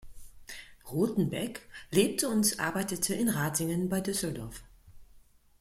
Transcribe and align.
Ruthenbeck 0.91 1.61
lebte 1.91 2.27
und 2.27 2.59
arbeitete 2.59 3.13
in 3.13 3.29
Ratingen 3.29 3.87
bei 3.87 4.01
Düsseldorf. 4.01 4.63